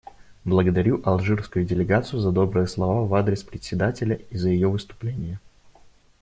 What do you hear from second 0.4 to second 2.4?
Благодарю алжирскую делегацию за